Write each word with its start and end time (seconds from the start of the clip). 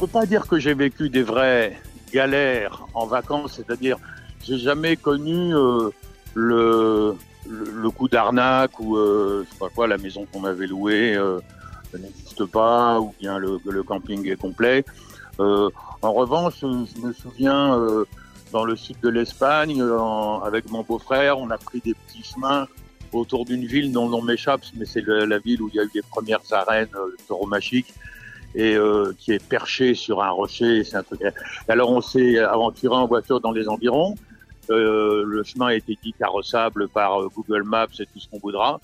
peux 0.00 0.06
pas 0.06 0.24
dire 0.24 0.46
que 0.46 0.58
j'ai 0.58 0.72
vécu 0.72 1.10
des 1.10 1.22
vraies 1.22 1.78
galères 2.10 2.86
en 2.94 3.06
vacances, 3.06 3.56
c'est-à-dire 3.56 3.98
j'ai 4.42 4.56
jamais 4.56 4.96
connu 4.96 5.54
euh, 5.54 5.90
le, 6.32 7.14
le, 7.46 7.90
coup 7.90 8.08
d'arnaque 8.08 8.80
ou 8.80 8.96
euh, 8.96 9.44
je 9.44 9.52
sais 9.52 9.58
pas 9.58 9.68
quoi, 9.68 9.86
la 9.86 9.98
maison 9.98 10.26
qu'on 10.32 10.40
m'avait 10.40 10.66
louée 10.66 11.14
euh, 11.14 11.38
n'existe 11.92 12.46
pas 12.46 12.98
ou 12.98 13.12
bien 13.20 13.36
le, 13.36 13.60
le 13.62 13.82
camping 13.82 14.26
est 14.26 14.40
complet. 14.40 14.86
Euh, 15.38 15.68
en 16.00 16.14
revanche, 16.14 16.54
je 16.62 17.06
me 17.06 17.12
souviens 17.12 17.78
euh, 17.78 18.06
dans 18.52 18.64
le 18.64 18.76
sud 18.76 18.96
de 19.02 19.10
l'Espagne, 19.10 19.82
avec 20.42 20.70
mon 20.70 20.82
beau-frère, 20.82 21.38
on 21.38 21.50
a 21.50 21.58
pris 21.58 21.80
des 21.80 21.92
petits 21.92 22.24
chemins 22.24 22.66
autour 23.12 23.44
d'une 23.44 23.66
ville 23.66 23.92
dont 23.92 24.08
l'on 24.08 24.22
m'échappe, 24.22 24.62
mais 24.76 24.86
c'est 24.86 25.04
la 25.06 25.38
ville 25.38 25.60
où 25.60 25.68
il 25.68 25.74
y 25.74 25.78
a 25.78 25.82
eu 25.82 25.90
les 25.94 26.02
premières 26.02 26.40
arènes 26.52 26.88
euh, 26.94 27.16
tauromachiques 27.28 27.92
et 28.54 28.74
euh, 28.74 29.12
qui 29.18 29.32
est 29.32 29.44
perchée 29.44 29.94
sur 29.94 30.22
un 30.22 30.30
rocher. 30.30 30.84
C'est 30.84 30.96
un 30.96 31.02
truc. 31.02 31.22
Alors 31.68 31.90
on 31.90 32.00
s'est 32.00 32.38
aventuré 32.38 32.96
en 32.96 33.06
voiture 33.06 33.40
dans 33.40 33.52
les 33.52 33.68
environs. 33.68 34.14
Euh, 34.70 35.24
le 35.24 35.42
chemin 35.42 35.66
a 35.66 35.74
été 35.74 35.98
dit 36.02 36.12
carrossable 36.12 36.88
par 36.88 37.20
euh, 37.20 37.28
Google 37.34 37.64
Maps 37.64 37.86
et 37.98 38.06
tout 38.06 38.20
ce 38.20 38.28
qu'on 38.28 38.38
voudra. 38.38 38.80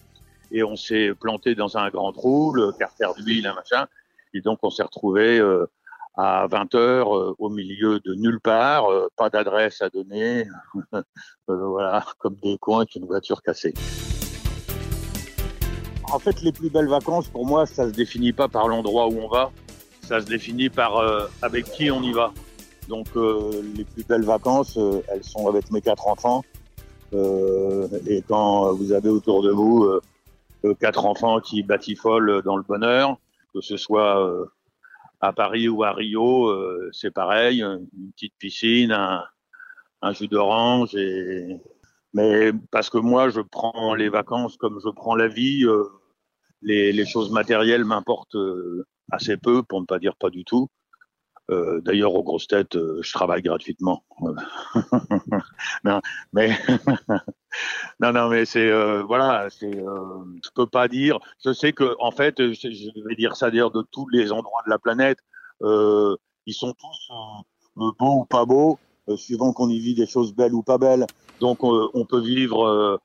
Et 0.50 0.62
on 0.62 0.76
s'est 0.76 1.12
planté 1.20 1.54
dans 1.54 1.76
un 1.76 1.88
grand 1.90 2.12
trou, 2.12 2.52
le 2.52 2.72
carter 2.72 3.08
d'huile, 3.18 3.46
un 3.46 3.54
machin. 3.54 3.86
Et 4.34 4.40
donc 4.40 4.58
on 4.62 4.70
s'est 4.70 4.82
retrouvé 4.82 5.38
euh, 5.38 5.66
à 6.16 6.46
20 6.46 6.74
heures 6.74 7.16
euh, 7.16 7.34
au 7.38 7.48
milieu 7.48 8.00
de 8.00 8.14
nulle 8.14 8.40
part, 8.40 8.90
euh, 8.90 9.08
pas 9.16 9.30
d'adresse 9.30 9.82
à 9.82 9.88
donner, 9.88 10.46
voilà, 11.48 12.04
comme 12.18 12.36
des 12.36 12.58
coins 12.58 12.78
avec 12.78 12.94
une 12.96 13.06
voiture 13.06 13.42
cassée. 13.42 13.74
En 16.12 16.18
fait, 16.18 16.40
les 16.42 16.52
plus 16.52 16.70
belles 16.70 16.88
vacances, 16.88 17.28
pour 17.28 17.46
moi, 17.46 17.66
ça 17.66 17.86
se 17.88 17.92
définit 17.92 18.32
pas 18.32 18.48
par 18.48 18.68
l'endroit 18.68 19.08
où 19.08 19.18
on 19.18 19.28
va, 19.28 19.50
ça 20.06 20.20
se 20.20 20.26
définit 20.26 20.70
par 20.70 20.98
euh, 20.98 21.26
avec 21.42 21.64
qui 21.72 21.90
on 21.90 22.02
y 22.02 22.12
va. 22.12 22.32
Donc, 22.88 23.08
euh, 23.16 23.62
les 23.76 23.84
plus 23.84 24.04
belles 24.04 24.24
vacances, 24.24 24.76
euh, 24.78 25.02
elles 25.08 25.24
sont 25.24 25.48
avec 25.48 25.70
mes 25.72 25.80
quatre 25.80 26.06
enfants. 26.06 26.44
Et 27.12 28.22
quand 28.28 28.72
vous 28.74 28.92
avez 28.92 29.08
autour 29.08 29.42
de 29.42 29.50
vous 29.50 29.88
quatre 30.80 31.06
enfants 31.06 31.40
qui 31.40 31.62
batifolent 31.62 32.42
dans 32.42 32.56
le 32.56 32.64
bonheur, 32.64 33.16
que 33.54 33.60
ce 33.60 33.76
soit 33.76 34.48
à 35.20 35.32
Paris 35.32 35.68
ou 35.68 35.84
à 35.84 35.92
Rio, 35.92 36.52
c'est 36.92 37.12
pareil, 37.12 37.62
une 37.62 38.10
petite 38.16 38.34
piscine, 38.38 38.90
un, 40.02 40.12
jus 40.12 40.26
d'orange 40.26 40.96
mais 42.12 42.50
parce 42.72 42.90
que 42.90 42.98
moi 42.98 43.30
je 43.30 43.40
prends 43.40 43.94
les 43.94 44.08
vacances 44.08 44.56
comme 44.56 44.80
je 44.84 44.90
prends 44.90 45.14
la 45.14 45.28
vie, 45.28 45.64
les, 46.60 47.06
choses 47.06 47.30
matérielles 47.30 47.84
m'importent 47.84 48.36
assez 49.10 49.36
peu, 49.36 49.62
pour 49.62 49.80
ne 49.80 49.86
pas 49.86 49.98
dire 49.98 50.16
pas 50.16 50.30
du 50.30 50.44
tout. 50.44 50.68
Euh, 51.50 51.80
D'ailleurs, 51.80 52.14
aux 52.14 52.24
grosses 52.24 52.48
têtes, 52.48 52.74
euh, 52.74 53.00
je 53.02 53.12
travaille 53.12 53.42
gratuitement. 53.42 54.02
non, 55.84 56.00
mais 56.32 56.50
non, 58.00 58.12
non, 58.12 58.28
mais 58.28 58.44
c'est 58.44 58.68
euh, 58.68 59.02
voilà, 59.04 59.48
c'est 59.50 59.70
je 59.72 60.50
peux 60.54 60.66
pas 60.66 60.88
dire. 60.88 61.18
Je 61.44 61.52
sais 61.52 61.72
que 61.72 61.94
en 62.00 62.10
fait, 62.10 62.38
je, 62.38 63.08
vais 63.08 63.14
dire 63.14 63.36
ça 63.36 63.50
d'ailleurs 63.50 63.70
de 63.70 63.82
tous 63.82 64.08
les 64.08 64.32
endroits 64.32 64.62
de 64.66 64.70
la 64.70 64.78
planète, 64.78 65.18
ils 65.60 66.54
sont 66.54 66.72
tous 66.72 67.12
beaux 67.76 68.20
ou 68.20 68.24
pas 68.24 68.44
beaux, 68.44 68.78
suivant 69.16 69.52
qu'on 69.52 69.68
y 69.68 69.78
vit 69.78 69.94
des 69.94 70.06
choses 70.06 70.34
belles 70.34 70.54
ou 70.54 70.62
pas 70.62 70.78
belles. 70.78 71.06
Donc, 71.38 71.62
on 71.62 72.04
peut 72.06 72.20
vivre 72.20 73.00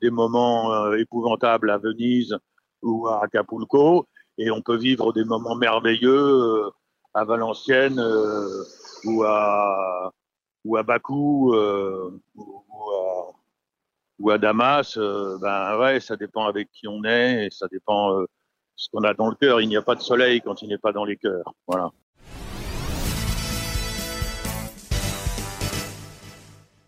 des 0.00 0.10
moments 0.10 0.92
épouvantables 0.92 1.70
à 1.70 1.78
Venise 1.78 2.36
ou 2.82 3.08
à 3.08 3.24
Acapulco, 3.24 4.06
et 4.38 4.50
on 4.50 4.62
peut 4.62 4.76
vivre 4.76 5.12
des 5.12 5.24
moments 5.24 5.54
merveilleux 5.54 6.10
euh, 6.12 6.70
à 7.14 7.24
Valenciennes 7.24 7.98
euh, 7.98 8.64
ou 9.04 9.22
à 9.22 10.12
ou 10.64 10.76
à 10.76 10.82
Bakou 10.82 11.54
euh, 11.54 12.10
ou, 14.18 14.30
à, 14.30 14.38
Damas. 14.38 14.96
ben 14.96 15.78
ouais, 15.78 16.00
ça 16.00 16.16
dépend 16.16 16.46
avec 16.46 16.70
qui 16.72 16.88
on 16.88 17.04
est 17.04 17.46
et 17.46 17.50
ça 17.50 17.66
dépend 17.70 18.24
ce 18.74 18.88
qu'on 18.90 19.02
a 19.02 19.12
dans 19.12 19.28
le 19.28 19.34
cœur. 19.34 19.60
Il 19.60 19.68
n'y 19.68 19.76
a 19.76 19.82
pas 19.82 19.94
de 19.94 20.00
soleil 20.00 20.40
quand 20.40 20.62
il 20.62 20.68
n'est 20.68 20.78
pas 20.78 20.92
dans 20.92 21.04
les 21.04 21.16
cœurs. 21.16 21.52
Voilà. 21.66 21.90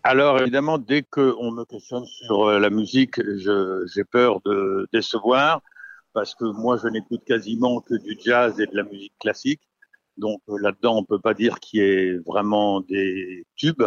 Alors 0.03 0.39
évidemment, 0.39 0.79
dès 0.79 1.03
qu'on 1.03 1.51
me 1.51 1.65
questionne 1.65 2.05
sur 2.05 2.49
la 2.49 2.69
musique, 2.71 3.21
j'ai 3.37 4.03
peur 4.05 4.41
de 4.43 4.87
décevoir 4.91 5.61
parce 6.17 6.33
que 6.33 6.45
moi, 6.45 6.79
je 6.81 6.87
n'écoute 6.87 7.23
quasiment 7.25 7.79
que 7.79 7.93
du 7.93 8.17
jazz 8.19 8.59
et 8.59 8.65
de 8.65 8.75
la 8.75 8.81
musique 8.81 9.13
classique. 9.19 9.61
Donc 10.17 10.41
euh, 10.49 10.57
là-dedans, 10.59 10.97
on 10.97 11.03
peut 11.03 11.19
pas 11.19 11.35
dire 11.35 11.59
qu'il 11.59 11.79
y 11.79 11.83
ait 11.83 12.17
vraiment 12.25 12.81
des 12.81 13.45
tubes. 13.55 13.83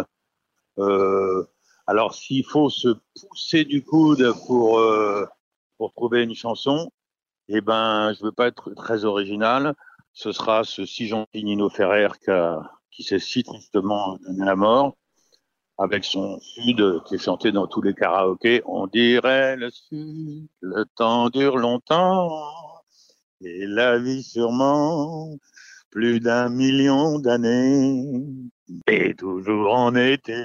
Euh, 0.79 1.45
alors 1.89 2.15
s'il 2.15 2.45
faut 2.45 2.71
se 2.71 2.91
pousser 3.29 3.65
du 3.65 3.83
coude 3.83 4.33
pour 4.47 4.79
euh, 4.79 5.27
pour 5.77 5.93
trouver 5.93 6.23
une 6.23 6.37
chanson, 6.37 6.93
eh 7.49 7.61
ben, 7.61 8.13
je 8.13 8.23
veux 8.23 8.31
pas 8.31 8.47
être 8.47 8.75
très 8.75 9.05
original. 9.05 9.75
Ce 10.13 10.31
sera 10.31 10.63
ce 10.63 10.87
si 10.87 11.09
gentil 11.09 11.43
Nino 11.43 11.69
Ferrer 11.69 12.11
qui, 12.25 12.31
qui 12.93 13.03
s'est 13.03 13.19
si 13.19 13.43
tristement 13.43 14.19
donné 14.19 14.45
la 14.45 14.55
mort 14.55 14.97
avec 15.81 16.05
son 16.05 16.39
Sud 16.41 17.03
qui 17.07 17.15
est 17.15 17.19
chanté 17.19 17.53
dans 17.53 17.67
tous 17.67 17.81
les 17.81 17.95
karaokés. 17.95 18.63
On 18.67 18.87
dirait 18.87 19.57
le 19.57 19.71
Sud, 19.71 20.47
le 20.61 20.85
temps 20.95 21.31
dure 21.31 21.57
longtemps 21.57 22.31
et 23.41 23.67
la 23.67 23.99
vie 23.99 24.23
sûrement 24.23 25.39
plus 25.91 26.21
d'un 26.21 26.51
million 26.51 27.19
d'années 27.19 28.05
et 28.89 29.15
toujours 29.15 29.73
en 29.73 29.95
été. 29.95 30.45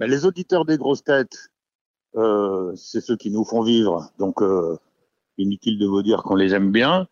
Mais 0.00 0.08
les 0.08 0.26
auditeurs 0.26 0.64
des 0.64 0.78
grosses 0.78 1.04
têtes, 1.04 1.50
euh, 2.16 2.74
c'est 2.74 3.00
ceux 3.00 3.16
qui 3.16 3.30
nous 3.30 3.44
font 3.44 3.62
vivre. 3.62 4.10
Donc, 4.18 4.42
euh, 4.42 4.76
inutile 5.38 5.78
de 5.78 5.86
vous 5.86 6.02
dire 6.02 6.24
qu'on 6.24 6.34
les 6.34 6.54
aime 6.54 6.72
bien. 6.72 7.06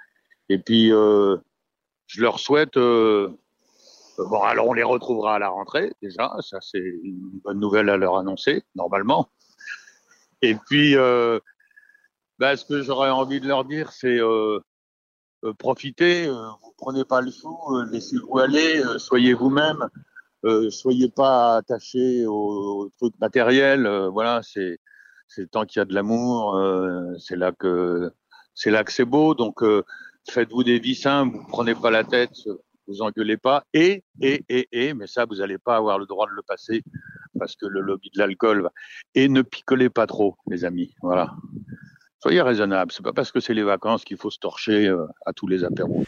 Et 0.48 0.58
puis, 0.58 0.92
euh, 0.92 1.36
je 2.08 2.20
leur 2.20 2.40
souhaite. 2.40 2.76
Bon, 4.19 4.43
alors 4.43 4.69
on 4.69 4.72
les 4.72 4.82
retrouvera 4.82 5.37
à 5.37 5.38
la 5.38 5.49
rentrée 5.49 5.93
déjà. 6.03 6.34
Ça, 6.41 6.59
c'est 6.60 6.78
une 7.03 7.41
bonne 7.44 7.60
nouvelle 7.60 7.88
à 7.91 7.97
leur 7.97 8.16
annoncer 8.16 8.65
normalement. 8.75 9.28
Et 10.43 10.54
puis, 10.54 10.97
euh, 10.97 11.41
bah, 12.38 12.56
ce 12.56 12.65
que 12.65 12.82
j'aurais 12.82 13.10
envie 13.10 13.41
de 13.41 13.49
leur 13.49 13.65
dire, 13.65 13.93
c'est 13.93 14.21
euh, 14.21 14.60
euh, 15.44 15.53
profitez. 15.55 16.26
euh, 16.26 16.49
vous 16.62 16.75
prenez 16.76 17.05
pas 17.05 17.21
le 17.21 17.31
sou, 17.31 17.56
euh, 17.71 17.87
laissez-vous 17.91 18.38
aller, 18.38 18.82
soyez 18.99 19.34
vous-même. 19.34 19.88
Soyez 20.71 21.09
pas 21.09 21.56
attachés 21.56 22.25
aux, 22.25 22.88
trucs 22.99 23.19
matériels. 23.19 23.88
voilà, 24.12 24.43
c'est 24.44 24.78
c'est 25.26 25.50
tant 25.50 25.65
qu'il 25.65 25.81
y 25.81 25.82
a 25.82 25.84
de 25.84 25.93
l'amour, 25.93 26.56
c'est 27.19 27.34
là 27.34 27.50
que 27.50 28.12
c'est 28.55 28.71
là 28.71 28.84
que 28.84 28.93
c'est 28.93 29.05
beau. 29.05 29.34
Donc 29.34 29.65
faites-vous 30.31 30.62
des 30.62 30.78
vies 30.78 30.94
simples, 30.94 31.37
vous 31.37 31.47
prenez 31.49 31.75
pas 31.75 31.91
la 31.91 32.05
tête, 32.05 32.37
vous 32.88 33.02
engueulez 33.02 33.36
pas. 33.36 33.64
Et 33.74 34.02
et 34.20 34.44
et 34.48 34.69
et, 34.72 34.94
mais 34.94 35.06
ça 35.06 35.24
vous 35.24 35.41
allez 35.41 35.58
pas 35.58 35.76
avoir 35.76 35.98
le 35.98 36.06
droit 36.06 36.26
de 36.26 36.32
le 36.34 36.42
passer 36.42 36.82
parce 37.38 37.54
que 37.56 37.66
le 37.66 37.80
lobby 37.80 38.10
de 38.14 38.19
l'alcool. 38.19 38.62
va- 38.62 38.72
Et 39.14 39.28
ne 39.28 39.42
picolez 39.42 39.91
pas 39.91 40.06
trop, 40.06 40.36
les 40.48 40.64
amis. 40.64 40.94
Voilà. 41.02 41.32
Soyez 42.22 42.41
raisonnables. 42.42 42.91
C'est 42.92 43.02
pas 43.04 43.12
parce 43.12 43.30
que 43.30 43.41
c'est 43.41 43.54
les 43.54 43.62
vacances 43.62 44.04
qu'il 44.04 44.16
faut 44.16 44.30
se 44.30 44.38
torcher 44.38 44.88
euh, 44.88 45.06
à 45.26 45.32
tous 45.32 45.46
les 45.46 45.62
apéros. 45.64 46.04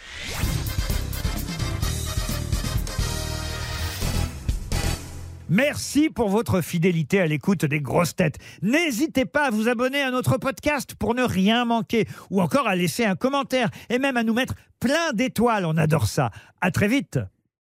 Merci 5.48 6.10
pour 6.10 6.28
votre 6.28 6.60
fidélité 6.60 7.20
à 7.20 7.26
l'écoute 7.26 7.64
des 7.64 7.80
grosses 7.80 8.14
têtes. 8.14 8.38
N'hésitez 8.62 9.24
pas 9.24 9.46
à 9.46 9.50
vous 9.50 9.68
abonner 9.68 10.02
à 10.02 10.10
notre 10.10 10.36
podcast 10.36 10.94
pour 10.94 11.14
ne 11.14 11.22
rien 11.22 11.64
manquer 11.64 12.06
ou 12.30 12.42
encore 12.42 12.68
à 12.68 12.76
laisser 12.76 13.04
un 13.04 13.16
commentaire 13.16 13.70
et 13.88 13.98
même 13.98 14.16
à 14.16 14.24
nous 14.24 14.34
mettre 14.34 14.54
plein 14.80 15.12
d'étoiles. 15.14 15.64
On 15.64 15.76
adore 15.76 16.06
ça. 16.06 16.30
À 16.60 16.70
très 16.70 16.88
vite. 16.88 17.18